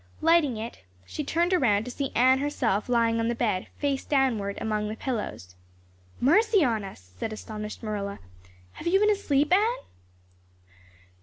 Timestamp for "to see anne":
1.85-2.39